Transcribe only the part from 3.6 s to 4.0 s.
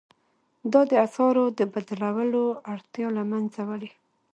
وړي.